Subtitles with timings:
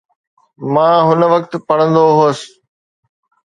[0.73, 2.39] مان هن وقت پڙهندو هوس.